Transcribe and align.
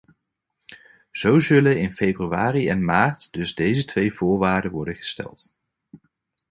Zo 1.11 1.39
zullen 1.39 1.79
in 1.79 1.93
februari 1.93 2.69
en 2.69 2.85
maart 2.85 3.31
dus 3.31 3.55
deze 3.55 3.85
twee 3.85 4.11
voorwaarden 4.13 4.71
worden 4.71 4.95
gesteld. 4.95 5.55